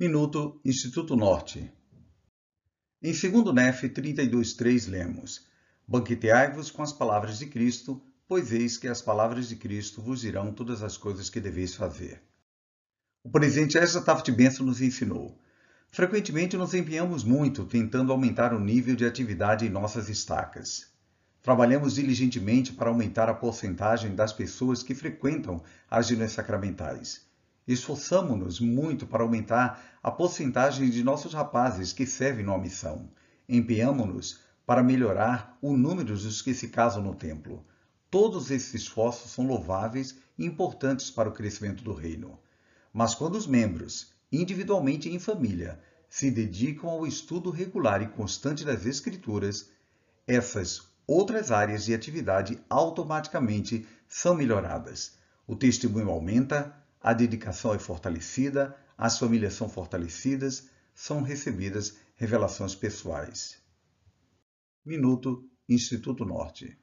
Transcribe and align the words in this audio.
Minuto 0.00 0.60
Instituto 0.64 1.16
Norte. 1.16 1.72
Em 3.02 3.10
2 3.10 3.52
Nef 3.52 3.82
32.3 3.82 4.88
lemos: 4.88 5.44
Banqueteai-vos 5.88 6.70
com 6.70 6.84
as 6.84 6.92
palavras 6.92 7.40
de 7.40 7.46
Cristo, 7.46 8.00
pois 8.28 8.52
eis 8.52 8.76
que 8.76 8.86
as 8.86 9.02
palavras 9.02 9.48
de 9.48 9.56
Cristo 9.56 10.00
vos 10.00 10.20
dirão 10.20 10.52
todas 10.52 10.84
as 10.84 10.96
coisas 10.96 11.28
que 11.28 11.40
deveis 11.40 11.74
fazer. 11.74 12.22
O 13.24 13.28
presidente 13.28 13.76
Ezra 13.76 14.00
Taft 14.00 14.30
Benson 14.30 14.62
nos 14.62 14.80
ensinou. 14.80 15.36
Frequentemente 15.90 16.56
nos 16.56 16.74
empenhamos 16.74 17.24
muito 17.24 17.64
tentando 17.64 18.12
aumentar 18.12 18.54
o 18.54 18.60
nível 18.60 18.94
de 18.94 19.04
atividade 19.04 19.66
em 19.66 19.68
nossas 19.68 20.08
estacas. 20.08 20.92
Trabalhamos 21.42 21.96
diligentemente 21.96 22.72
para 22.72 22.88
aumentar 22.88 23.28
a 23.28 23.34
porcentagem 23.34 24.14
das 24.14 24.32
pessoas 24.32 24.80
que 24.80 24.94
frequentam 24.94 25.60
as 25.90 26.08
reuniões 26.08 26.30
sacramentais. 26.30 27.27
Esforçamo-nos 27.68 28.60
muito 28.60 29.06
para 29.06 29.22
aumentar 29.22 29.98
a 30.02 30.10
porcentagem 30.10 30.88
de 30.88 31.04
nossos 31.04 31.34
rapazes 31.34 31.92
que 31.92 32.06
servem 32.06 32.42
numa 32.42 32.56
missão. 32.56 33.10
Empenhamo-nos 33.46 34.40
para 34.64 34.82
melhorar 34.82 35.58
o 35.60 35.76
número 35.76 36.14
dos 36.14 36.40
que 36.40 36.54
se 36.54 36.68
casam 36.68 37.02
no 37.02 37.14
templo. 37.14 37.62
Todos 38.10 38.50
esses 38.50 38.72
esforços 38.72 39.32
são 39.32 39.46
louváveis 39.46 40.16
e 40.38 40.46
importantes 40.46 41.10
para 41.10 41.28
o 41.28 41.32
crescimento 41.32 41.84
do 41.84 41.92
reino. 41.92 42.38
Mas 42.90 43.14
quando 43.14 43.36
os 43.36 43.46
membros, 43.46 44.14
individualmente 44.32 45.10
e 45.10 45.14
em 45.14 45.18
família, 45.18 45.78
se 46.08 46.30
dedicam 46.30 46.88
ao 46.88 47.06
estudo 47.06 47.50
regular 47.50 48.00
e 48.00 48.08
constante 48.08 48.64
das 48.64 48.86
Escrituras, 48.86 49.68
essas 50.26 50.88
outras 51.06 51.52
áreas 51.52 51.84
de 51.84 51.92
atividade 51.92 52.58
automaticamente 52.70 53.86
são 54.08 54.34
melhoradas. 54.34 55.18
O 55.46 55.54
testemunho 55.54 56.08
aumenta, 56.10 56.74
a 57.00 57.12
dedicação 57.12 57.74
é 57.74 57.78
fortalecida, 57.78 58.76
as 58.96 59.18
famílias 59.18 59.54
são 59.54 59.68
fortalecidas, 59.68 60.68
são 60.94 61.22
recebidas 61.22 61.96
revelações 62.16 62.74
pessoais. 62.74 63.62
Minuto 64.84 65.48
Instituto 65.68 66.24
Norte 66.24 66.78